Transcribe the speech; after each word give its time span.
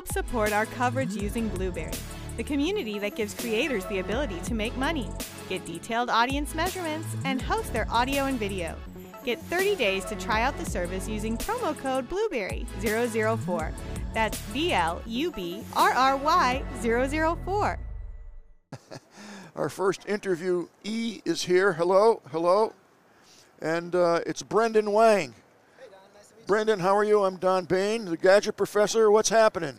Help 0.00 0.12
support 0.12 0.50
our 0.50 0.64
coverage 0.64 1.12
using 1.12 1.46
Blubrry, 1.50 1.92
the 2.38 2.42
community 2.42 2.98
that 2.98 3.16
gives 3.16 3.34
creators 3.34 3.84
the 3.84 3.98
ability 3.98 4.40
to 4.44 4.54
make 4.54 4.74
money, 4.78 5.10
get 5.50 5.62
detailed 5.66 6.08
audience 6.08 6.54
measurements, 6.54 7.06
and 7.26 7.42
host 7.42 7.70
their 7.74 7.86
audio 7.90 8.24
and 8.24 8.38
video. 8.38 8.74
Get 9.26 9.38
30 9.42 9.76
days 9.76 10.06
to 10.06 10.16
try 10.16 10.40
out 10.40 10.56
the 10.56 10.64
service 10.64 11.06
using 11.06 11.36
promo 11.36 11.76
code 11.76 12.08
Blubrry004. 12.08 13.74
That's 14.14 14.40
B 14.54 14.72
L 14.72 15.02
U 15.04 15.32
B 15.32 15.62
R 15.76 15.92
R 15.92 16.16
Y 16.16 16.62
004. 16.80 17.78
Our 19.54 19.68
first 19.68 20.08
interview 20.08 20.68
E 20.82 21.20
is 21.26 21.42
here. 21.42 21.74
Hello, 21.74 22.22
hello. 22.30 22.72
And 23.60 23.94
uh, 23.94 24.20
it's 24.24 24.42
Brendan 24.42 24.92
Wang. 24.92 25.34
Hey 25.78 25.88
Don, 25.90 26.00
nice 26.14 26.28
to 26.28 26.36
meet 26.36 26.46
Brendan, 26.46 26.80
how 26.80 26.96
are 26.96 27.04
you? 27.04 27.22
I'm 27.22 27.36
Don 27.36 27.66
Baine, 27.66 28.06
the 28.06 28.16
gadget 28.16 28.56
professor. 28.56 29.10
What's 29.10 29.28
happening? 29.28 29.76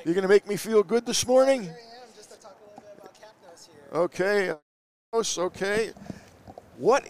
You. 0.00 0.06
Fantastic. 0.06 0.06
You're 0.06 0.14
going 0.14 0.22
to 0.22 0.28
make 0.28 0.48
me 0.48 0.56
feel 0.56 0.82
good 0.82 1.06
this 1.06 1.26
morning? 1.26 1.62
Here 1.62 1.72
I 1.72 2.02
am, 2.04 2.08
just 2.16 2.30
to 2.32 2.40
talk 2.40 2.56
a 2.60 2.68
little 2.68 2.82
bit 2.82 2.98
about 2.98 3.14
Capnos 3.14 3.68
here. 3.68 4.00
Okay. 4.00 4.50
uh, 4.50 4.56
Okay. 5.38 5.90
What? 6.78 7.04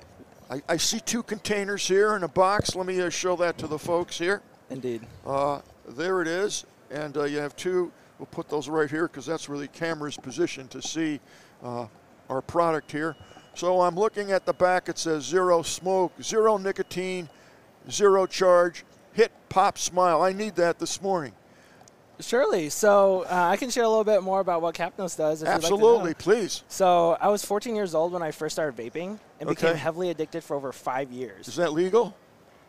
I, 0.50 0.60
I 0.68 0.76
see 0.78 1.00
two 1.00 1.22
containers 1.22 1.86
here 1.86 2.16
in 2.16 2.24
a 2.24 2.28
box. 2.28 2.74
Let 2.74 2.86
me 2.86 3.00
uh, 3.00 3.10
show 3.10 3.36
that 3.36 3.58
to 3.58 3.66
the 3.66 3.78
folks 3.78 4.18
here. 4.18 4.42
Indeed. 4.70 5.02
Uh, 5.24 5.60
there 5.88 6.22
it 6.22 6.28
is. 6.28 6.64
And 6.90 7.16
uh, 7.16 7.24
you 7.24 7.38
have 7.38 7.54
two. 7.56 7.92
We'll 8.18 8.26
put 8.26 8.48
those 8.48 8.68
right 8.68 8.90
here 8.90 9.06
because 9.06 9.26
that's 9.26 9.48
where 9.48 9.58
the 9.58 9.68
camera's 9.68 10.16
positioned 10.16 10.70
to 10.72 10.82
see 10.82 11.20
uh, 11.62 11.86
our 12.28 12.40
product 12.42 12.90
here. 12.90 13.16
So 13.54 13.82
I'm 13.82 13.94
looking 13.94 14.32
at 14.32 14.44
the 14.44 14.52
back. 14.52 14.88
It 14.88 14.98
says 14.98 15.24
zero 15.24 15.62
smoke, 15.62 16.12
zero 16.22 16.56
nicotine, 16.56 17.28
zero 17.90 18.26
charge. 18.26 18.84
Hit, 19.12 19.32
pop, 19.48 19.78
smile. 19.78 20.22
I 20.22 20.32
need 20.32 20.56
that 20.56 20.78
this 20.78 21.00
morning. 21.00 21.32
Surely. 22.20 22.68
So 22.68 23.22
uh, 23.30 23.48
I 23.50 23.56
can 23.56 23.70
share 23.70 23.84
a 23.84 23.88
little 23.88 24.04
bit 24.04 24.22
more 24.22 24.40
about 24.40 24.62
what 24.62 24.74
Capnos 24.74 25.16
does. 25.16 25.42
If 25.42 25.48
you'd 25.48 25.54
like. 25.54 25.62
Absolutely, 25.64 26.14
please. 26.14 26.64
So 26.68 27.16
I 27.20 27.28
was 27.28 27.44
14 27.44 27.74
years 27.74 27.94
old 27.94 28.12
when 28.12 28.22
I 28.22 28.30
first 28.30 28.54
started 28.54 28.76
vaping 28.76 29.18
and 29.38 29.48
became 29.48 29.74
heavily 29.76 30.10
addicted 30.10 30.42
for 30.44 30.56
over 30.56 30.72
five 30.72 31.10
years. 31.10 31.48
Is 31.48 31.56
that 31.56 31.72
legal? 31.72 32.14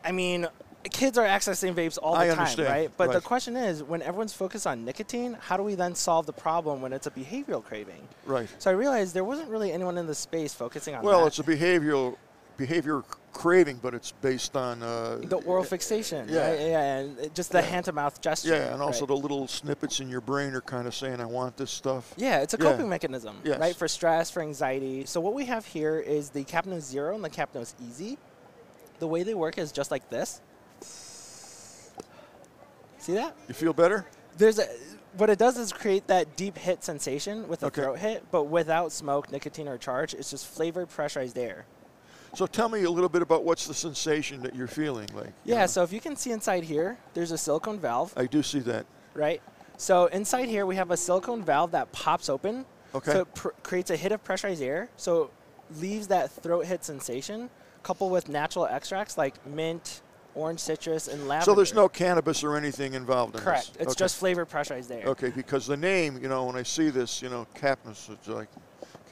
I 0.03 0.11
mean, 0.11 0.47
kids 0.89 1.17
are 1.17 1.25
accessing 1.25 1.75
vapes 1.75 1.97
all 2.01 2.13
the 2.15 2.21
I 2.21 2.27
time, 2.29 2.39
understand. 2.39 2.69
right? 2.69 2.91
But 2.97 3.11
the 3.13 3.21
question 3.21 3.55
is, 3.55 3.83
when 3.83 4.01
everyone's 4.01 4.33
focused 4.33 4.65
on 4.65 4.83
nicotine, 4.85 5.37
how 5.39 5.57
do 5.57 5.63
we 5.63 5.75
then 5.75 5.95
solve 5.95 6.25
the 6.25 6.33
problem 6.33 6.81
when 6.81 6.93
it's 6.93 7.07
a 7.07 7.11
behavioral 7.11 7.63
craving? 7.63 8.07
Right. 8.25 8.49
So 8.59 8.71
I 8.71 8.73
realized 8.73 9.13
there 9.13 9.23
wasn't 9.23 9.49
really 9.49 9.71
anyone 9.71 9.97
in 9.97 10.07
the 10.07 10.15
space 10.15 10.53
focusing 10.53 10.95
on 10.95 11.03
Well, 11.03 11.21
that. 11.21 11.27
it's 11.27 11.39
a 11.39 11.43
behavioral 11.43 12.17
behavior 12.57 13.03
craving, 13.33 13.79
but 13.81 13.93
it's 13.93 14.11
based 14.11 14.55
on 14.55 14.83
uh, 14.83 15.17
the 15.23 15.37
oral 15.45 15.63
fixation, 15.63 16.27
Yeah. 16.29 16.49
right? 16.49 16.59
Yeah, 16.59 16.95
and 16.97 17.35
just 17.35 17.51
the 17.51 17.61
hand 17.61 17.85
to 17.85 17.91
mouth 17.91 18.19
gesture. 18.21 18.49
yeah, 18.49 18.73
and 18.73 18.81
also 18.81 19.01
right? 19.01 19.07
the 19.09 19.15
little 19.17 19.47
snippets 19.47 19.99
in 19.99 20.09
your 20.09 20.21
brain 20.21 20.53
are 20.53 20.61
kind 20.61 20.87
of 20.87 20.93
saying, 20.95 21.19
"I 21.21 21.25
want 21.25 21.57
this 21.57 21.71
stuff." 21.71 22.13
Yeah, 22.17 22.41
it's 22.41 22.53
a 22.53 22.57
Yeah. 22.57 22.71
coping 22.71 22.89
mechanism, 22.89 23.37
Yes. 23.43 23.59
right? 23.59 23.75
For 23.75 23.87
stress, 23.87 24.29
for 24.29 24.41
anxiety. 24.41 25.05
So 25.05 25.19
what 25.21 25.33
we 25.33 25.45
have 25.45 25.65
here 25.65 25.99
is 25.99 26.29
the 26.31 26.43
Capnos 26.43 26.81
Zero 26.81 27.15
and 27.15 27.23
the 27.23 27.29
Capnos 27.29 27.73
Easy. 27.87 28.17
The 28.99 29.07
way 29.07 29.23
they 29.23 29.33
work 29.33 29.57
is 29.57 29.71
just 29.71 29.89
like 29.91 30.09
this. 30.09 30.41
See 32.99 33.13
that? 33.13 33.35
You 33.47 33.53
feel 33.53 33.73
better? 33.73 34.05
There's 34.37 34.59
a 34.59 34.67
what 35.17 35.29
it 35.29 35.37
does 35.39 35.57
is 35.57 35.73
create 35.73 36.07
that 36.07 36.37
deep 36.37 36.57
hit 36.57 36.83
sensation 36.85 37.47
with 37.49 37.63
a 37.63 37.65
Okay. 37.65 37.81
throat 37.81 37.99
hit, 37.99 38.23
but 38.31 38.43
without 38.43 38.91
smoke, 38.93 39.29
nicotine, 39.31 39.67
or 39.67 39.77
charge. 39.77 40.13
It's 40.13 40.29
just 40.29 40.45
flavored 40.47 40.87
pressurized 40.89 41.37
air. 41.37 41.65
So 42.33 42.47
tell 42.47 42.69
me 42.69 42.83
a 42.83 42.89
little 42.89 43.09
bit 43.09 43.21
about 43.21 43.43
what's 43.43 43.67
the 43.67 43.73
sensation 43.73 44.41
that 44.43 44.55
you're 44.55 44.67
feeling 44.67 45.07
like. 45.13 45.27
you 45.45 45.53
Yeah, 45.53 45.61
know? 45.61 45.65
so 45.67 45.83
if 45.83 45.91
you 45.91 45.99
can 45.99 46.15
see 46.15 46.31
inside 46.31 46.63
here, 46.63 46.97
there's 47.13 47.31
a 47.31 47.37
silicone 47.37 47.79
valve, 47.79 48.13
I 48.15 48.25
do 48.25 48.41
see 48.41 48.59
that. 48.59 48.85
right? 49.13 49.41
So 49.77 50.05
inside 50.07 50.47
here, 50.47 50.65
we 50.65 50.75
have 50.75 50.91
a 50.91 50.97
silicone 50.97 51.43
valve 51.43 51.71
that 51.71 51.91
pops 51.91 52.29
open. 52.29 52.65
Okay. 52.93 53.11
So 53.11 53.21
it 53.21 53.33
pr- 53.35 53.49
creates 53.63 53.89
a 53.89 53.95
hit 53.97 54.11
of 54.11 54.23
pressurized 54.23 54.61
air. 54.61 54.89
So 54.95 55.31
leaves 55.79 56.07
that 56.07 56.31
throat 56.31 56.65
hit 56.65 56.83
sensation, 56.85 57.49
coupled 57.83 58.11
with 58.11 58.29
natural 58.29 58.65
extracts 58.65 59.17
like 59.17 59.45
mint, 59.45 60.01
orange 60.35 60.59
citrus, 60.59 61.07
and 61.07 61.27
lavender. 61.27 61.45
So 61.51 61.55
there's 61.55 61.73
no 61.73 61.89
cannabis 61.89 62.43
or 62.43 62.55
anything 62.55 62.93
involved 62.93 63.35
in 63.35 63.41
Correct. 63.41 63.73
this. 63.73 63.77
It's 63.81 63.91
okay. 63.93 63.99
just 63.99 64.17
flavored 64.17 64.49
pressurized 64.49 64.91
air. 64.91 65.03
Okay, 65.07 65.29
because 65.29 65.65
the 65.67 65.75
name, 65.77 66.19
you 66.21 66.29
know, 66.29 66.45
when 66.45 66.55
I 66.55 66.63
see 66.63 66.89
this, 66.89 67.21
you 67.21 67.29
know, 67.29 67.45
Capnos, 67.55 68.09
it's 68.09 68.27
like 68.27 68.49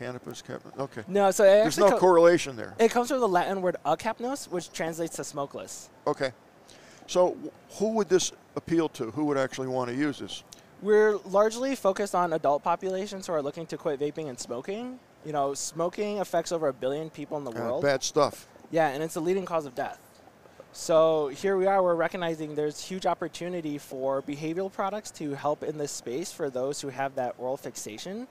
cannabis, 0.03 0.41
Capnos. 0.41 0.77
Okay. 0.79 1.03
No, 1.07 1.29
so 1.31 1.43
There's 1.43 1.77
no 1.77 1.91
co- 1.91 1.97
correlation 1.99 2.55
there. 2.55 2.73
It 2.79 2.89
comes 2.89 3.09
from 3.09 3.19
the 3.19 3.27
Latin 3.27 3.61
word 3.61 3.75
acapnos, 3.85 4.47
which 4.49 4.71
translates 4.71 5.17
to 5.17 5.23
smokeless. 5.23 5.89
Okay. 6.07 6.31
So 7.05 7.37
who 7.77 7.89
would 7.93 8.07
this 8.09 8.31
appeal 8.55 8.87
to? 8.89 9.11
Who 9.11 9.25
would 9.25 9.37
actually 9.37 9.67
want 9.67 9.89
to 9.89 9.95
use 9.95 10.19
this? 10.19 10.43
We're 10.81 11.17
largely 11.25 11.75
focused 11.75 12.15
on 12.15 12.31
adult 12.33 12.63
populations 12.63 13.27
who 13.27 13.33
are 13.33 13.41
looking 13.41 13.65
to 13.67 13.77
quit 13.77 13.99
vaping 13.99 14.29
and 14.29 14.39
smoking. 14.39 14.99
You 15.25 15.33
know, 15.33 15.53
smoking 15.53 16.19
affects 16.21 16.51
over 16.53 16.69
a 16.69 16.73
billion 16.73 17.09
people 17.09 17.37
in 17.37 17.43
the 17.43 17.51
Uh, 17.51 17.55
world. 17.61 17.83
bad 17.83 18.01
stuff. 18.03 18.47
Yeah, 18.71 18.87
and 18.89 19.03
it's 19.03 19.15
the 19.15 19.21
leading 19.21 19.45
cause 19.45 19.65
of 19.65 19.75
death. 19.75 19.99
So 20.71 21.27
here 21.29 21.57
we 21.57 21.65
are, 21.65 21.81
we're 21.83 21.95
recognizing 21.95 22.53
there's 22.55 22.79
huge 22.79 23.05
opportunity 23.07 23.77
for 23.79 24.21
behavioral 24.21 24.71
products 24.71 25.09
to 25.11 25.33
help 25.33 25.63
in 25.63 25.77
this 25.79 25.91
space 25.91 26.31
for 26.31 26.49
those 26.49 26.79
who 26.79 26.89
have 26.89 27.15
that 27.15 27.33
oral 27.39 27.57
fixation. 27.57 28.27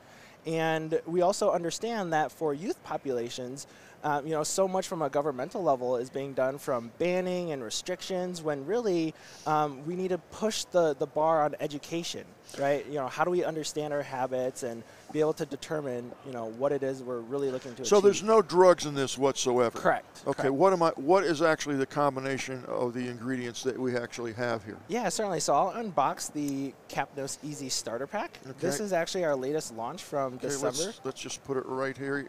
And 0.46 1.00
we 1.06 1.20
also 1.20 1.50
understand 1.50 2.12
that 2.12 2.32
for 2.32 2.54
youth 2.54 2.82
populations, 2.84 3.66
um, 4.04 4.26
you 4.26 4.32
know, 4.32 4.42
so 4.44 4.68
much 4.68 4.86
from 4.86 5.02
a 5.02 5.08
governmental 5.10 5.62
level 5.62 5.96
is 5.96 6.10
being 6.10 6.32
done 6.32 6.58
from 6.58 6.90
banning 6.98 7.52
and 7.52 7.62
restrictions 7.62 8.42
when 8.42 8.64
really 8.66 9.14
um, 9.46 9.84
we 9.86 9.96
need 9.96 10.08
to 10.08 10.18
push 10.18 10.64
the, 10.64 10.94
the 10.98 11.06
bar 11.06 11.44
on 11.44 11.54
education, 11.60 12.24
right? 12.58 12.86
You 12.86 12.94
know, 12.94 13.08
how 13.08 13.24
do 13.24 13.30
we 13.30 13.44
understand 13.44 13.92
our 13.92 14.02
habits 14.02 14.62
and 14.62 14.82
be 15.12 15.20
able 15.20 15.32
to 15.32 15.46
determine, 15.46 16.12
you 16.26 16.32
know, 16.32 16.46
what 16.58 16.70
it 16.70 16.82
is 16.82 17.02
we're 17.02 17.20
really 17.20 17.50
looking 17.50 17.74
to 17.76 17.84
So 17.84 17.96
achieve. 17.96 18.04
there's 18.04 18.22
no 18.22 18.42
drugs 18.42 18.86
in 18.86 18.94
this 18.94 19.16
whatsoever. 19.18 19.78
Correct. 19.78 20.22
Okay. 20.26 20.42
correct. 20.42 20.54
What 20.54 20.72
am 20.72 20.82
I? 20.82 20.90
What 20.96 21.24
is 21.24 21.40
actually 21.42 21.76
the 21.76 21.86
combination 21.86 22.64
of 22.68 22.92
the 22.94 23.08
ingredients 23.08 23.62
that 23.62 23.78
we 23.78 23.96
actually 23.96 24.34
have 24.34 24.64
here? 24.64 24.76
Yeah, 24.88 25.08
certainly. 25.08 25.40
So 25.40 25.54
I'll 25.54 25.72
unbox 25.72 26.32
the 26.32 26.72
Capnos 26.88 27.38
Easy 27.42 27.68
Starter 27.68 28.06
Pack. 28.06 28.38
This 28.60 28.80
is 28.80 28.92
actually 28.92 29.24
our 29.24 29.34
latest 29.34 29.74
launch 29.74 30.02
from 30.02 30.34
Okay, 30.34 30.48
December. 30.48 30.66
let's 30.84 31.00
let's 31.04 31.20
just 31.20 31.42
put 31.44 31.56
it 31.56 31.64
right 31.66 31.96
here. 31.96 32.28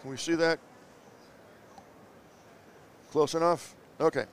Can 0.00 0.10
we 0.10 0.16
see 0.16 0.34
that? 0.34 0.58
Close 3.10 3.34
enough. 3.34 3.74
Okay. 4.00 4.24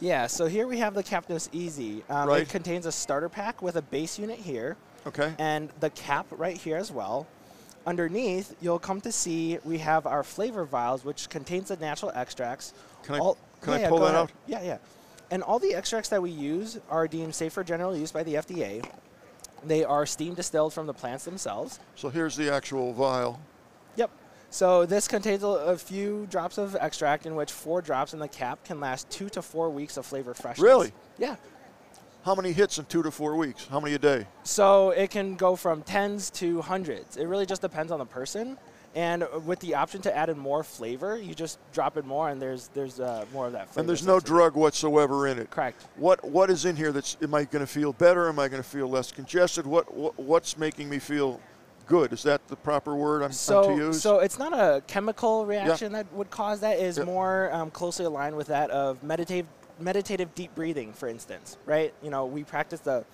Yeah, 0.00 0.26
so 0.26 0.46
here 0.46 0.66
we 0.66 0.78
have 0.78 0.94
the 0.94 1.02
Capnos 1.02 1.48
Easy. 1.52 2.02
Um, 2.10 2.28
Right. 2.28 2.42
It 2.42 2.48
contains 2.48 2.84
a 2.86 2.92
starter 2.92 3.28
pack 3.28 3.62
with 3.62 3.76
a 3.76 3.82
base 3.82 4.18
unit 4.18 4.38
here 4.38 4.76
Okay. 5.06 5.34
and 5.38 5.70
the 5.80 5.90
cap 5.90 6.26
right 6.30 6.56
here 6.56 6.76
as 6.76 6.90
well. 6.92 7.26
Underneath, 7.86 8.54
you'll 8.60 8.80
come 8.80 9.00
to 9.02 9.12
see 9.12 9.58
we 9.64 9.78
have 9.78 10.06
our 10.06 10.22
flavor 10.24 10.64
vials, 10.64 11.04
which 11.04 11.28
contains 11.30 11.68
the 11.68 11.76
natural 11.76 12.10
extracts. 12.14 12.74
Can 13.04 13.14
I- 13.14 13.18
All- 13.20 13.38
can 13.62 13.74
I 13.74 13.76
yeah, 13.76 13.82
yeah, 13.84 13.88
pull 13.88 13.98
that 14.00 14.04
ahead. 14.06 14.16
out? 14.16 14.30
Yeah, 14.46 14.62
yeah. 14.62 14.78
And 15.30 15.42
all 15.42 15.58
the 15.58 15.74
extracts 15.74 16.08
that 16.10 16.20
we 16.20 16.30
use 16.30 16.78
are 16.90 17.08
deemed 17.08 17.34
safe 17.34 17.52
for 17.52 17.64
general 17.64 17.96
use 17.96 18.12
by 18.12 18.22
the 18.22 18.34
FDA. 18.36 18.82
They 19.64 19.84
are 19.84 20.04
steam 20.04 20.34
distilled 20.34 20.72
from 20.74 20.86
the 20.86 20.92
plants 20.94 21.24
themselves. 21.24 21.78
So 21.94 22.08
here's 22.10 22.36
the 22.36 22.52
actual 22.52 22.92
vial. 22.92 23.40
So 24.56 24.86
this 24.86 25.06
contains 25.06 25.42
a, 25.42 25.48
a 25.48 25.76
few 25.76 26.26
drops 26.30 26.56
of 26.56 26.74
extract 26.76 27.26
in 27.26 27.34
which 27.34 27.52
four 27.52 27.82
drops 27.82 28.14
in 28.14 28.18
the 28.18 28.26
cap 28.26 28.64
can 28.64 28.80
last 28.80 29.10
two 29.10 29.28
to 29.28 29.42
four 29.42 29.68
weeks 29.68 29.98
of 29.98 30.06
flavor 30.06 30.32
freshness. 30.32 30.64
Really? 30.64 30.92
Yeah. 31.18 31.36
How 32.24 32.34
many 32.34 32.52
hits 32.52 32.78
in 32.78 32.86
two 32.86 33.02
to 33.02 33.10
four 33.10 33.36
weeks? 33.36 33.66
How 33.66 33.80
many 33.80 33.94
a 33.96 33.98
day? 33.98 34.26
So 34.44 34.92
it 34.92 35.10
can 35.10 35.36
go 35.36 35.56
from 35.56 35.82
tens 35.82 36.30
to 36.30 36.62
hundreds. 36.62 37.18
It 37.18 37.26
really 37.26 37.44
just 37.44 37.60
depends 37.60 37.92
on 37.92 37.98
the 37.98 38.06
person. 38.06 38.56
And 38.94 39.26
with 39.44 39.60
the 39.60 39.74
option 39.74 40.00
to 40.00 40.16
add 40.16 40.30
in 40.30 40.38
more 40.38 40.64
flavor, 40.64 41.18
you 41.18 41.34
just 41.34 41.58
drop 41.74 41.98
it 41.98 42.06
more, 42.06 42.30
and 42.30 42.40
there's 42.40 42.68
there's 42.68 42.98
uh, 42.98 43.26
more 43.34 43.44
of 43.44 43.52
that 43.52 43.68
flavor. 43.68 43.80
And 43.80 43.88
there's 43.90 44.06
no 44.06 44.20
drug 44.20 44.54
whatsoever 44.54 45.26
in 45.26 45.38
it. 45.38 45.50
Correct. 45.50 45.84
What 45.96 46.24
what 46.24 46.48
is 46.48 46.64
in 46.64 46.76
here 46.76 46.92
that's 46.92 47.18
am 47.20 47.34
I 47.34 47.44
going 47.44 47.60
to 47.60 47.70
feel 47.70 47.92
better? 47.92 48.26
Am 48.26 48.38
I 48.38 48.48
going 48.48 48.62
to 48.62 48.66
feel 48.66 48.88
less 48.88 49.12
congested? 49.12 49.66
What, 49.66 49.94
what 49.94 50.18
what's 50.18 50.56
making 50.56 50.88
me 50.88 50.98
feel 50.98 51.42
good? 51.86 52.12
Is 52.12 52.22
that 52.24 52.46
the 52.48 52.56
proper 52.56 52.94
word 52.94 53.22
I'm, 53.22 53.30
I'm 53.30 53.64
to 53.64 53.74
use? 53.76 54.00
so 54.02 54.18
it's 54.18 54.38
not 54.38 54.52
a 54.52 54.82
chemical 54.86 55.46
reaction 55.46 55.92
that 55.92 56.12
would 56.12 56.30
cause 56.30 56.60
that. 56.60 56.78
Is 56.78 56.98
Yeah. 56.98 57.04
more 57.04 57.52
um, 57.52 57.70
closely 57.70 58.04
aligned 58.04 58.36
with 58.36 58.48
that 58.48 58.70
of 58.70 59.02
meditative 59.02 59.46
meditative 59.78 60.34
deep 60.34 60.54
breathing, 60.54 60.92
for 60.92 61.08
instance. 61.08 61.56
Right? 61.66 61.92
You 62.02 62.10
know, 62.10 62.26
we 62.26 62.44
practice 62.44 62.80
the 62.80 63.04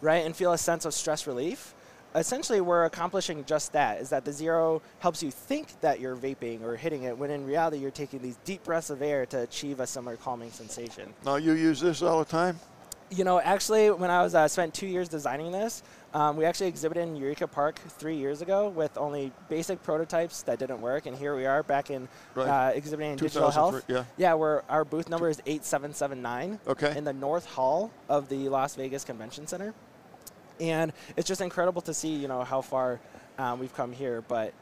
right 0.00 0.24
and 0.24 0.34
feel 0.36 0.52
a 0.52 0.58
sense 0.58 0.84
of 0.84 0.94
stress 0.94 1.26
relief. 1.26 1.74
Essentially, 2.14 2.60
we're 2.60 2.84
accomplishing 2.84 3.44
just 3.44 3.72
that. 3.72 4.00
Is 4.00 4.10
that 4.10 4.24
the 4.24 4.32
zero 4.32 4.82
helps 5.00 5.20
you 5.20 5.32
think 5.32 5.80
that 5.80 5.98
you're 5.98 6.16
vaping 6.16 6.62
or 6.62 6.76
hitting 6.76 7.02
it, 7.04 7.18
when 7.18 7.28
in 7.30 7.44
reality 7.44 7.78
you're 7.78 7.90
taking 7.90 8.20
these 8.20 8.36
deep 8.44 8.62
breaths 8.62 8.90
of 8.90 9.02
air 9.02 9.26
to 9.26 9.40
achieve 9.42 9.80
a 9.80 9.86
similar 9.86 10.16
calming 10.16 10.52
sensation. 10.52 11.12
now 11.24 11.36
you 11.36 11.52
use 11.54 11.80
this 11.80 12.02
all 12.02 12.20
the 12.20 12.24
time. 12.24 12.60
You 13.14 13.22
know, 13.22 13.38
actually, 13.38 13.90
when 13.92 14.10
I 14.10 14.22
was 14.22 14.34
uh, 14.34 14.48
spent 14.48 14.74
two 14.74 14.86
years 14.88 15.08
designing 15.08 15.52
this, 15.52 15.84
um, 16.14 16.36
we 16.36 16.44
actually 16.44 16.66
exhibited 16.66 17.02
in 17.02 17.14
Eureka 17.14 17.46
Park 17.46 17.78
three 17.90 18.16
years 18.16 18.42
ago 18.42 18.68
with 18.70 18.96
only 18.98 19.30
basic 19.48 19.80
prototypes 19.84 20.42
that 20.44 20.58
didn't 20.58 20.80
work, 20.80 21.06
and 21.06 21.16
here 21.16 21.36
we 21.36 21.46
are 21.46 21.62
back 21.62 21.90
in 21.90 22.08
Right. 22.34 22.48
uh, 22.48 22.72
exhibiting 22.74 23.12
in 23.12 23.18
digital 23.18 23.50
health. 23.50 23.82
2003, 23.86 23.94
yeah. 23.94 24.04
Yeah, 24.30 24.34
where 24.34 24.64
our 24.68 24.84
booth 24.84 25.08
number 25.08 25.28
is 25.28 25.40
8779 25.46 26.58
Okay. 26.66 26.96
in 26.98 27.04
the 27.04 27.12
North 27.12 27.46
Hall 27.46 27.92
of 28.08 28.28
the 28.28 28.48
Las 28.48 28.74
Vegas 28.74 29.04
Convention 29.04 29.46
Center. 29.46 29.74
And 30.58 30.92
it's 31.16 31.28
just 31.28 31.40
incredible 31.40 31.82
to 31.82 31.94
see, 31.94 32.14
you 32.16 32.26
know, 32.26 32.42
how 32.42 32.62
far 32.62 32.98
um, 33.38 33.60
we've 33.60 33.74
come 33.74 33.92
here. 33.92 34.22
But 34.26 34.54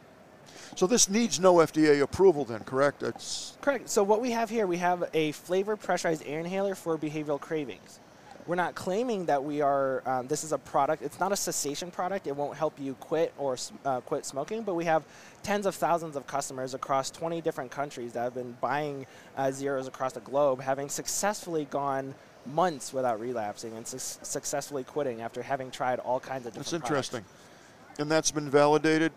So 0.74 0.86
this 0.86 1.08
needs 1.08 1.40
no 1.40 1.54
FDA 1.56 2.02
approval 2.02 2.44
then, 2.44 2.64
correct? 2.64 3.02
It's 3.02 3.56
Correct. 3.62 3.88
So 3.88 4.02
what 4.02 4.20
we 4.20 4.32
have 4.32 4.50
here, 4.50 4.66
we 4.66 4.78
have 4.78 5.08
a 5.14 5.32
flavor 5.32 5.76
pressurized 5.76 6.22
air 6.26 6.40
inhaler 6.40 6.74
for 6.74 6.98
behavioral 6.98 7.40
cravings. 7.40 8.00
We're 8.46 8.56
not 8.56 8.74
claiming 8.74 9.26
that 9.26 9.42
we 9.42 9.60
are. 9.60 10.02
Um, 10.06 10.26
this 10.26 10.42
is 10.44 10.52
a 10.52 10.58
product. 10.58 11.02
It's 11.02 11.20
not 11.20 11.32
a 11.32 11.36
cessation 11.36 11.90
product. 11.90 12.26
It 12.26 12.34
won't 12.34 12.56
help 12.56 12.78
you 12.78 12.94
quit 12.94 13.32
or 13.38 13.56
uh, 13.84 14.00
quit 14.00 14.26
smoking. 14.26 14.62
But 14.62 14.74
we 14.74 14.84
have 14.84 15.04
tens 15.42 15.66
of 15.66 15.74
thousands 15.74 16.16
of 16.16 16.26
customers 16.26 16.74
across 16.74 17.10
20 17.10 17.40
different 17.40 17.70
countries 17.70 18.12
that 18.14 18.22
have 18.22 18.34
been 18.34 18.56
buying 18.60 19.06
uh, 19.36 19.50
zeros 19.52 19.86
across 19.86 20.12
the 20.12 20.20
globe, 20.20 20.60
having 20.60 20.88
successfully 20.88 21.66
gone 21.66 22.14
months 22.46 22.92
without 22.92 23.20
relapsing 23.20 23.76
and 23.76 23.86
su- 23.86 23.98
successfully 23.98 24.82
quitting 24.82 25.20
after 25.20 25.42
having 25.42 25.70
tried 25.70 26.00
all 26.00 26.18
kinds 26.18 26.46
of 26.46 26.52
different. 26.52 26.82
that's 26.82 26.88
products. 26.88 27.08
interesting. 27.14 27.24
And 27.98 28.10
that's 28.10 28.30
been 28.30 28.50
validated 28.50 29.12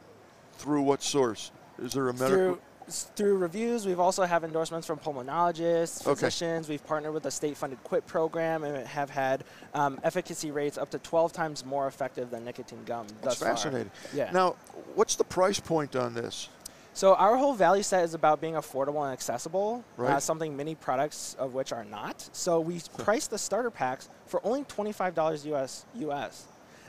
through 0.57 0.83
what 0.83 1.01
source? 1.01 1.51
Is 1.79 1.93
there 1.93 2.09
a 2.09 2.13
medical? 2.13 2.29
through 2.29 2.61
through 2.87 3.37
reviews. 3.37 3.85
We've 3.85 3.99
also 3.99 4.23
have 4.23 4.43
endorsements 4.43 4.85
from 4.87 4.99
pulmonologists, 4.99 6.01
Okay. 6.05 6.13
physicians. 6.15 6.69
We've 6.69 6.85
partnered 6.85 7.13
with 7.13 7.25
a 7.25 7.31
state-funded 7.31 7.83
quit 7.83 8.05
program 8.07 8.63
and 8.63 8.85
have 8.87 9.09
had 9.09 9.43
um, 9.73 9.99
efficacy 10.03 10.51
rates 10.51 10.77
up 10.77 10.89
to 10.91 10.99
12 10.99 11.33
times 11.33 11.65
more 11.65 11.87
effective 11.87 12.29
than 12.29 12.45
nicotine 12.45 12.83
gum. 12.85 13.07
That's 13.21 13.21
thus 13.21 13.39
far. 13.39 13.47
fascinating. 13.49 13.91
Yeah. 14.13 14.31
Now, 14.31 14.55
what's 14.95 15.15
the 15.15 15.23
price 15.23 15.59
point 15.59 15.95
on 15.95 16.13
this? 16.13 16.49
So 16.93 17.13
our 17.15 17.35
whole 17.35 17.53
value 17.53 17.83
set 17.83 18.05
is 18.05 18.13
about 18.13 18.39
being 18.39 18.53
affordable 18.53 19.03
and 19.03 19.11
accessible, 19.11 19.83
uh, 19.99 20.17
something 20.19 20.55
many 20.55 20.75
products 20.75 21.35
of 21.37 21.53
which 21.53 21.73
are 21.73 21.83
not. 21.83 22.29
So 22.31 22.61
we 22.61 22.79
price 22.99 23.27
the 23.27 23.37
starter 23.37 23.69
packs 23.69 24.07
for 24.27 24.39
only 24.45 24.63
$25 24.63 25.45
US 25.47 25.85
US. 25.95 26.45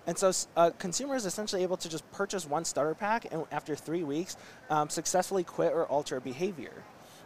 And 0.06 0.16
so 0.16 0.28
s- 0.28 0.46
a 0.56 0.70
consumer 0.70 1.14
is 1.16 1.26
essentially 1.26 1.62
able 1.62 1.76
to 1.78 1.88
just 1.88 2.10
purchase 2.12 2.46
one 2.46 2.64
starter 2.64 2.94
pack 2.94 3.26
and 3.32 3.44
after 3.50 3.74
three 3.74 4.04
weeks 4.04 4.36
um, 4.70 4.88
successfully 4.88 5.44
quit 5.44 5.72
or 5.72 5.86
alter 5.86 6.20
behavior. 6.20 6.72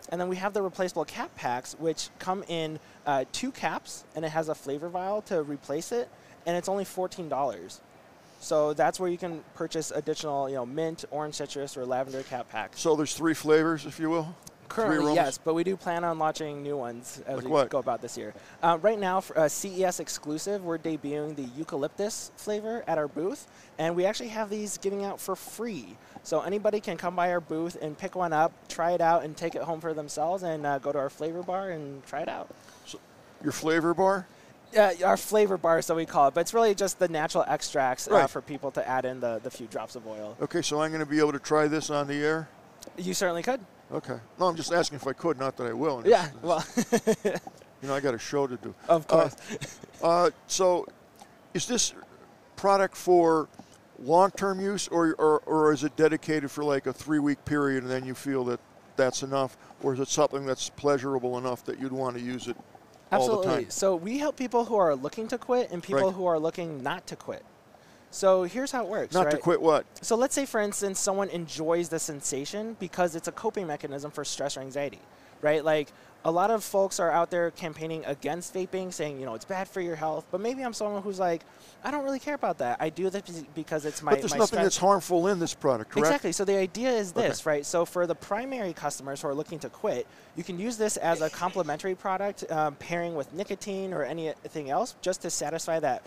And 0.09 0.21
then 0.21 0.29
we 0.29 0.37
have 0.37 0.55
the 0.55 0.63
replaceable 0.63 1.05
cap 1.05 1.35
packs, 1.37 1.75
which 1.79 2.09
come 2.19 2.43
in 2.49 2.81
uh, 3.07 3.25
two 3.33 3.53
caps 3.53 4.05
and 4.17 4.25
it 4.25 4.31
has 4.31 4.49
a 4.49 4.55
flavor 4.55 4.89
vial 4.89 5.23
to 5.23 5.43
replace 5.43 5.93
it, 5.93 6.09
and 6.47 6.57
it's 6.57 6.69
only 6.69 6.85
$14. 6.85 7.81
So 8.41 8.73
that's 8.73 8.99
where 8.99 9.11
you 9.11 9.19
can 9.19 9.45
purchase 9.55 9.91
additional, 9.91 10.49
you 10.49 10.55
know, 10.55 10.65
mint, 10.65 11.05
orange 11.11 11.35
citrus, 11.35 11.77
or 11.77 11.85
lavender 11.85 12.23
cap 12.23 12.49
packs. 12.49 12.81
So 12.81 12.97
there's 12.97 13.13
three 13.15 13.35
flavors, 13.35 13.85
if 13.85 14.01
you 14.01 14.09
will. 14.09 14.35
Currently, 14.71 15.15
yes, 15.15 15.37
but 15.37 15.55
we 15.55 15.65
do 15.65 15.77
plan 15.77 16.05
on 16.05 16.21
launching 16.21 16.63
new 16.63 16.77
ones 16.77 17.21
as 17.27 17.37
Like 17.39 17.45
we 17.45 17.51
what? 17.51 17.71
go 17.71 17.79
about 17.79 18.01
this 18.01 18.17
year. 18.17 18.33
Uh, 18.63 18.79
right 18.81 18.99
now, 18.99 19.21
for 19.21 19.37
uh, 19.37 19.49
CES 19.49 19.99
exclusive, 19.99 20.65
we're 20.65 20.79
debuting 20.79 21.35
the 21.35 21.43
eucalyptus 21.57 22.31
flavor 22.37 22.85
at 22.87 22.97
our 22.97 23.09
booth, 23.09 23.49
and 23.79 23.97
we 23.97 24.07
actually 24.07 24.29
have 24.29 24.49
these 24.49 24.79
giving 24.79 25.05
out 25.05 25.21
for 25.21 25.35
free. 25.35 25.97
So 26.23 26.43
anybody 26.43 26.79
can 26.79 26.97
come 26.97 27.17
by 27.17 27.33
our 27.33 27.41
booth 27.41 27.77
and 27.83 27.99
pick 27.99 28.15
one 28.15 28.33
up, 28.33 28.53
try 28.69 28.93
it 28.93 29.01
out, 29.01 29.25
and 29.25 29.37
take 29.37 29.57
it 29.57 29.63
home 29.63 29.81
for 29.81 29.93
themselves, 29.93 30.45
and 30.45 30.65
uh, 30.65 30.79
go 30.79 30.93
to 30.93 30.99
our 30.99 31.11
flavor 31.11 31.43
bar 31.43 31.71
and 31.71 32.07
try 32.07 32.21
it 32.21 32.29
out. 32.29 32.49
Your 33.43 33.53
flavor 33.53 33.93
bar. 33.93 34.29
Uh, 34.79 34.93
our 35.05 35.17
flavor 35.17 35.59
bar, 35.59 35.83
so 35.83 35.97
we 35.97 36.07
call 36.07 36.29
it, 36.29 36.35
but 36.35 36.43
it's 36.43 36.55
really 36.55 36.77
just 36.77 37.01
the 37.01 37.09
natural 37.09 37.43
extracts 37.49 38.07
uh, 38.07 38.29
for 38.29 38.41
people 38.41 38.71
to 38.71 38.89
add 38.89 39.05
in 39.05 39.19
the, 39.19 39.41
the 39.43 39.51
few 39.51 39.67
drops 39.67 39.97
of 39.97 40.07
oil. 40.07 40.37
Okay, 40.41 40.63
so 40.63 40.81
I'm 40.81 40.93
going 40.93 41.01
to 41.05 41.11
be 41.11 41.19
able 41.19 41.33
to 41.33 41.41
try 41.41 41.67
this 41.67 41.91
on 41.91 42.07
the 42.07 42.23
air. 42.23 42.49
You 42.97 43.15
certainly 43.15 43.43
could. 43.43 43.59
Okay. 43.93 44.19
No, 44.39 44.47
I'm 44.47 44.57
just 44.57 44.73
asking 44.73 44.97
if 44.97 45.07
I 45.07 45.13
could, 45.13 45.39
not 45.39 45.57
that 45.57 45.67
I 45.67 45.73
will. 45.73 46.03
Yeah, 46.07 46.29
well, 46.43 46.65
You 47.83 47.89
know, 47.89 47.95
I 47.95 48.01
got 48.01 48.15
a 48.15 48.19
show 48.19 48.47
to 48.47 48.57
do. 48.57 48.75
of 48.89 49.07
course. 49.07 49.37
Uh, 50.03 50.31
so, 50.47 50.87
is 51.53 51.67
this 51.67 51.93
product 52.57 52.97
for 52.97 53.49
long-term 54.03 54.59
use, 54.61 54.89
or, 54.89 55.15
or 55.19 55.41
or 55.45 55.75
is 55.75 55.85
it 55.85 55.95
dedicated 55.95 56.51
for 56.51 56.65
like 56.65 56.87
a 56.87 56.93
three-week 56.93 57.45
period, 57.45 57.83
and 57.83 57.93
then 57.93 58.07
you 58.07 58.15
feel 58.15 58.43
that 58.45 58.61
that's 58.97 59.23
enough, 59.23 59.59
or 59.83 59.93
is 59.93 60.01
it 60.01 60.09
something 60.09 60.47
that's 60.47 60.71
pleasurable 60.71 61.37
enough 61.37 61.63
that 61.67 61.79
you'd 61.79 61.93
want 61.93 62.17
to 62.17 62.23
use 62.23 62.49
it 62.49 62.57
all 63.13 63.19
the 63.19 63.33
Absolutely. 63.35 63.63
time? 63.65 63.71
So 63.71 63.95
we 63.95 64.17
help 64.17 64.37
people 64.39 64.65
who 64.65 64.77
are 64.77 64.95
looking 64.97 65.29
to 65.29 65.37
quit 65.37 65.71
and 65.71 65.83
people 65.83 66.05
Right. 66.05 66.15
who 66.15 66.25
are 66.25 66.39
looking 66.39 66.83
not 66.83 67.07
to 67.09 67.17
quit. 67.17 67.45
So 68.11 68.43
here's 68.43 68.73
how 68.73 68.85
it 68.85 68.89
works. 68.89 69.15
Not 69.15 69.31
to 69.31 69.39
quit 69.39 69.61
what? 69.63 69.87
So 70.05 70.17
let's 70.17 70.35
say, 70.35 70.47
for 70.47 70.61
instance, 70.61 70.99
someone 70.99 71.29
enjoys 71.29 71.89
the 71.89 71.99
sensation 71.99 72.77
because 72.81 73.15
it's 73.15 73.29
a 73.29 73.33
coping 73.33 73.67
mechanism 73.67 74.11
for 74.11 74.25
stress 74.25 74.57
or 74.57 74.61
anxiety, 74.61 74.99
right? 75.43 75.65
Like 75.65 75.93
a 76.25 76.31
lot 76.31 76.51
of 76.51 76.63
folks 76.63 77.01
are 77.01 77.11
out 77.11 77.31
there 77.31 77.51
campaigning 77.53 78.05
against 78.05 78.53
vaping, 78.53 78.93
saying, 78.93 79.19
you 79.19 79.27
know, 79.27 79.35
it's 79.35 79.45
bad 79.45 79.69
for 79.69 79.81
your 79.81 79.97
health. 79.97 80.27
But 80.31 80.41
maybe 80.41 80.63
I'm 80.63 80.75
someone 80.75 81.03
who's 81.03 81.19
like, 81.19 81.43
I 81.83 81.91
don't 81.91 82.05
really 82.05 82.19
care 82.19 82.35
about 82.35 82.59
that. 82.59 82.77
I 82.81 82.91
do 82.91 83.09
this 83.09 83.45
because 83.55 83.87
it's 83.87 84.03
my 84.03 84.13
but 84.13 84.21
there's 84.21 84.33
my 84.33 84.39
nothing 84.39 84.61
that's 84.61 84.77
harmful 84.77 85.29
in 85.29 85.39
this 85.39 85.55
product, 85.55 85.93
correct? 85.93 86.09
Exactly. 86.09 86.33
So 86.33 86.45
the 86.45 86.59
idea 86.59 86.91
is 86.91 87.13
Okay. 87.13 87.29
this, 87.29 87.47
right? 87.47 87.65
So 87.65 87.85
for 87.85 88.07
the 88.07 88.17
primary 88.17 88.73
customers 88.73 89.23
who 89.23 89.29
are 89.29 89.35
looking 89.35 89.61
to 89.61 89.69
quit, 89.71 90.07
you 90.37 90.45
can 90.45 90.59
use 90.59 90.77
this 90.77 90.97
as 90.97 91.23
a 91.23 91.31
complementary 91.31 91.95
product, 91.95 92.51
um, 92.51 92.75
pairing 92.75 93.15
with 93.15 93.33
nicotine 93.33 93.95
or 93.95 94.03
anything 94.03 94.69
else, 94.69 94.97
just 95.01 95.23
to 95.23 95.31
satisfy 95.31 95.79
that 95.81 96.07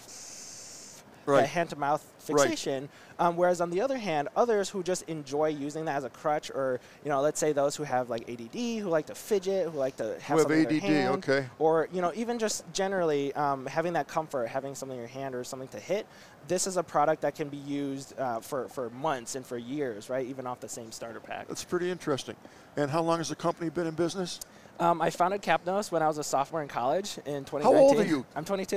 Right. 1.25 1.41
that 1.41 1.49
hand-to-mouth 1.49 2.03
Right. 2.29 2.39
fixation. 2.39 2.89
Um, 3.19 3.37
whereas 3.37 3.61
on 3.61 3.69
the 3.69 3.81
other 3.81 3.97
hand, 3.97 4.29
others 4.35 4.69
who 4.69 4.81
just 4.83 5.03
enjoy 5.03 5.49
using 5.49 5.85
that 5.85 5.97
as 5.97 6.03
a 6.03 6.09
crutch, 6.09 6.49
or 6.49 6.79
you 7.03 7.09
know, 7.09 7.21
let's 7.21 7.39
say 7.39 7.51
those 7.53 7.75
who 7.75 7.83
have 7.83 8.09
like 8.09 8.29
ADD, 8.29 8.79
who 8.79 8.89
like 8.89 9.05
to 9.07 9.15
fidget, 9.15 9.69
who 9.69 9.77
like 9.77 9.97
to 9.97 10.19
have 10.21 10.39
something 10.39 10.57
in 10.57 10.63
their 10.63 10.77
ADD, 10.77 10.83
hand, 10.83 11.13
okay. 11.15 11.45
or 11.59 11.87
you 11.91 12.01
know, 12.01 12.11
even 12.15 12.39
just 12.39 12.63
generally 12.73 13.33
um, 13.33 13.65
having 13.65 13.93
that 13.93 14.07
comfort, 14.07 14.47
having 14.47 14.73
something 14.75 14.97
in 14.97 15.01
your 15.01 15.09
hand 15.09 15.35
or 15.35 15.43
something 15.43 15.67
to 15.69 15.79
hit. 15.79 16.07
This 16.47 16.67
is 16.67 16.75
a 16.75 16.83
product 16.83 17.21
that 17.21 17.35
can 17.35 17.49
be 17.49 17.57
used 17.57 18.17
uh, 18.19 18.39
for 18.39 18.67
for 18.69 18.89
months 18.89 19.35
and 19.35 19.45
for 19.45 19.57
years, 19.57 20.09
right? 20.09 20.25
Even 20.25 20.47
off 20.47 20.59
the 20.59 20.69
same 20.69 20.91
starter 20.91 21.19
pack. 21.19 21.47
That's 21.47 21.63
pretty 21.63 21.89
interesting. 21.89 22.35
And 22.75 22.89
how 22.89 23.01
long 23.01 23.19
has 23.19 23.29
the 23.29 23.35
company 23.35 23.69
been 23.69 23.87
in 23.87 23.93
business? 23.93 24.39
Um, 24.79 25.01
I 25.01 25.09
founded 25.11 25.41
Capnos 25.41 25.91
when 25.91 26.01
I 26.01 26.07
was 26.07 26.17
a 26.17 26.23
sophomore 26.23 26.61
in 26.61 26.67
college 26.67 27.17
in 27.25 27.45
2019. 27.45 27.65
old 27.77 27.97
are 27.99 28.03
you? 28.05 28.25
I'm 28.35 28.45
22. 28.45 28.75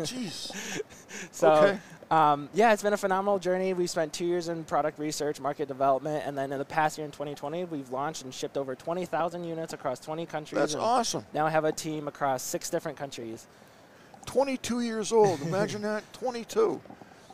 Jeez. 0.00 0.80
So, 1.32 1.50
Okay. 1.52 1.78
um, 2.10 2.50
yeah, 2.52 2.72
it's 2.74 2.82
been 2.82 2.92
a 2.92 2.96
phenomenal 2.98 3.38
journey. 3.38 3.72
We've 3.72 3.88
spent 3.88 4.12
two 4.12 4.26
years 4.26 4.48
in 4.48 4.64
product 4.64 4.98
research, 4.98 5.40
market 5.40 5.66
development, 5.66 6.24
and 6.26 6.36
then 6.36 6.52
in 6.52 6.58
the 6.58 6.64
past 6.64 6.98
year 6.98 7.06
in 7.06 7.10
2020, 7.10 7.64
we've 7.66 7.90
launched 7.90 8.22
and 8.22 8.34
shipped 8.34 8.56
over 8.58 8.74
20,000 8.74 9.44
units 9.44 9.72
across 9.72 9.98
20 10.00 10.26
countries. 10.26 10.58
That's 10.60 10.74
awesome. 10.74 11.24
Now 11.32 11.46
I 11.46 11.50
have 11.50 11.64
a 11.64 11.72
team 11.72 12.06
across 12.06 12.42
six 12.42 12.68
different 12.68 12.98
countries. 12.98 13.46
22 14.26 14.80
years 14.80 15.10
old. 15.12 15.40
Imagine 15.42 15.80
that. 15.88 16.02
22. 16.12 16.80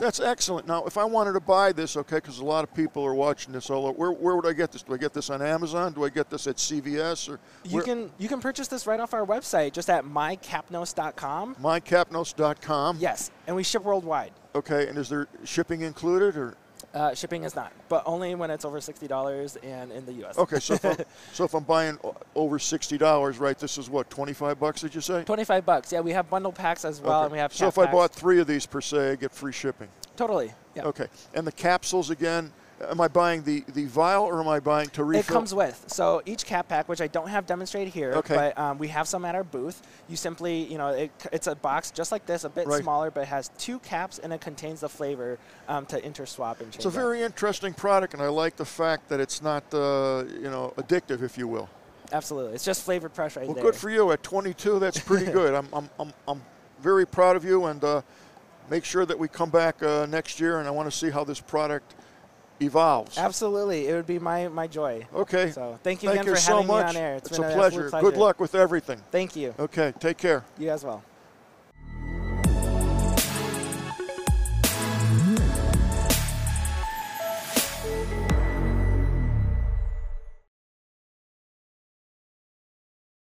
That's 0.03 0.19
excellent. 0.19 0.67
Now, 0.67 0.83
if 0.85 0.99
I 0.99 1.05
wanted 1.05 1.35
to 1.35 1.41
buy 1.41 1.71
this, 1.71 1.97
okay, 1.97 2.17
because 2.17 2.41
a 2.41 2.45
lot 2.45 2.65
of 2.65 2.75
people 2.75 3.05
are 3.07 3.15
watching 3.15 3.53
this 3.53 3.71
all 3.71 3.87
over, 3.87 3.93
where, 3.97 4.11
where 4.11 4.35
would 4.35 4.49
I 4.49 4.53
get 4.53 4.73
this? 4.73 4.83
Do 4.83 4.93
I 4.95 4.97
get 4.97 5.13
this 5.13 5.31
on 5.31 5.41
Amazon? 5.41 5.93
Do 5.93 6.03
I 6.05 6.09
get 6.09 6.29
this 6.29 6.49
at 6.49 6.57
CVS? 6.57 7.29
Or 7.29 7.39
You 7.63 7.77
where- 7.77 7.85
can 7.85 8.11
you 8.19 8.27
can 8.29 8.41
purchase 8.41 8.67
this 8.67 8.85
right 8.89 8.99
off 8.99 9.15
our 9.15 9.25
website, 9.25 9.73
just 9.73 9.89
at 9.89 10.05
mycapnos.com. 10.05 11.55
mycapnos.com. 11.55 12.97
Yes, 12.99 13.31
and 13.47 13.55
we 13.55 13.63
ship 13.63 13.85
worldwide. 13.85 14.33
Okay, 14.57 14.89
and 14.89 14.99
is 14.99 15.09
there 15.09 15.29
shipping 15.45 15.83
included? 15.83 16.37
or 16.37 16.57
Uh, 16.95 17.15
shipping 17.15 17.45
is 17.45 17.57
not, 17.57 17.73
but 17.89 18.03
only 18.05 18.35
when 18.35 18.51
it's 18.51 18.67
over 18.67 18.79
sixty 18.79 19.07
dollars 19.07 19.57
and 19.63 19.91
in 19.93 20.05
the 20.05 20.13
U.S. 20.15 20.37
Okay, 20.37 20.59
so 20.59 20.75
if, 20.75 20.85
I'm, 20.85 20.97
so 21.33 21.45
if 21.45 21.55
I'm 21.55 21.65
buying 21.65 21.99
o- 22.05 22.15
over 22.35 22.59
$60, 22.59 23.41
right, 23.41 23.59
this 23.59 23.79
is 23.79 23.89
what, 23.89 24.11
25 24.11 24.61
bucks, 24.61 24.83
did 24.83 24.95
you 24.95 25.01
say? 25.01 25.25
Twenty-five 25.25 25.65
bucks. 25.65 25.91
Yeah, 25.91 26.01
we 26.01 26.13
have 26.13 26.29
bundle 26.29 26.53
packs 26.53 26.85
as 26.85 27.01
well, 27.01 27.21
Okay. 27.21 27.25
and 27.25 27.33
we 27.33 27.39
have 27.39 27.55
so 27.55 27.67
if 27.67 27.79
I 27.79 27.91
bought 27.91 28.13
three 28.13 28.41
of 28.41 28.47
these 28.47 28.67
per 28.67 28.83
se, 28.83 29.13
I 29.13 29.15
get 29.15 29.33
free 29.33 29.53
shipping. 29.53 29.89
totally. 30.17 30.53
Yeah. 30.75 30.85
Okay, 30.85 31.07
and 31.35 31.47
the 31.47 31.53
capsules 31.53 32.11
again, 32.11 32.53
am 32.91 33.01
I 33.01 33.09
buying 33.09 33.43
the, 33.43 33.65
the 33.75 33.85
vial 33.87 34.25
or 34.25 34.41
am 34.41 34.49
I 34.49 34.61
buying 34.61 34.89
to 34.91 35.05
refill? 35.05 35.21
It 35.21 35.27
comes 35.27 35.55
with. 35.55 35.85
So 35.87 36.23
each 36.27 36.45
cap 36.45 36.69
pack, 36.69 36.89
which 36.89 37.01
I 37.01 37.07
don't 37.07 37.29
have 37.29 37.47
demonstrated 37.47 37.93
here, 37.93 38.13
Okay. 38.15 38.35
but 38.35 38.59
um, 38.59 38.79
we 38.79 38.89
have 38.89 39.07
some 39.09 39.25
at 39.25 39.35
our 39.35 39.45
booth. 39.45 39.83
You 40.09 40.17
simply, 40.17 40.65
you 40.65 40.79
know, 40.79 40.89
it, 40.89 41.11
it's 41.33 41.47
a 41.47 41.55
box 41.55 41.91
just 41.91 42.13
like 42.13 42.27
this, 42.27 42.45
a 42.45 42.49
bit 42.49 42.67
Right. 42.67 42.83
smaller, 42.83 43.11
but 43.11 43.23
it 43.23 43.29
has 43.29 43.51
two 43.59 43.79
caps 43.81 44.19
and 44.19 44.33
it 44.33 44.41
contains 44.41 44.81
the 44.81 44.89
flavor 44.89 45.39
um, 45.69 45.87
to 45.87 46.01
interswap 46.01 46.61
and 46.61 46.71
change. 46.73 46.77
It's 46.77 46.85
a 46.87 46.91
very 46.91 47.23
interesting 47.23 47.75
product, 47.75 48.15
and 48.15 48.23
I 48.23 48.29
like 48.29 48.57
the 48.57 48.65
fact 48.65 49.09
that 49.09 49.21
it's 49.21 49.43
not, 49.43 49.63
uh, 49.73 50.25
you 50.29 50.51
know, 50.51 50.73
addictive, 50.77 51.23
if 51.23 51.37
you 51.39 51.47
will. 51.49 51.69
Absolutely. 52.13 52.55
It's 52.55 52.65
just 52.65 52.83
flavored 52.85 53.15
press 53.15 53.37
right 53.37 53.47
Well, 53.47 53.55
there. 53.55 53.65
good 53.65 53.75
for 53.75 53.89
you. 53.91 54.13
At 54.13 54.23
22, 54.23 54.79
that's 54.79 54.99
pretty 55.11 55.31
good. 55.31 55.55
I'm, 55.55 55.69
I'm, 55.73 55.89
I'm, 55.99 56.13
I'm 56.29 56.43
very 56.81 57.07
proud 57.07 57.37
of 57.37 57.45
you, 57.45 57.67
and 57.67 57.83
uh, 57.83 58.03
make 58.71 58.85
sure 58.85 59.07
that 59.07 59.19
we 59.19 59.29
come 59.29 59.51
back 59.51 59.83
uh, 59.83 60.07
next 60.07 60.39
year, 60.41 60.59
and 60.59 60.69
I 60.69 60.71
want 60.71 60.91
to 60.91 60.97
see 60.97 61.11
how 61.11 61.25
this 61.25 61.41
product 61.41 61.95
evolves. 62.63 63.19
Absolutely. 63.19 63.89
It 63.89 63.95
would 63.95 64.07
be 64.07 64.19
my, 64.19 64.49
my 64.49 64.67
joy. 64.67 65.07
Okay. 65.15 65.51
So 65.51 65.79
thank 65.83 66.03
you 66.03 66.09
Thank 66.09 66.21
again 66.21 66.27
you 66.27 66.35
for 66.35 66.41
so 66.41 66.53
having 66.55 66.67
much. 66.69 66.85
me 66.85 66.89
on 66.91 66.97
air. 66.97 67.15
It's 67.17 67.29
it's 67.29 67.39
been 67.39 67.51
a 67.51 67.55
pleasure. 67.55 67.85
absolute 67.87 68.03
Good 68.03 68.17
luck 68.17 68.41
with 68.41 68.55
everything. 68.55 69.01
Thank 69.11 69.37
you. 69.37 69.55
Okay, 69.59 69.93
take 70.01 70.19
care. 70.19 70.45
You 70.59 70.71
as 70.71 70.85
well. 70.85 71.03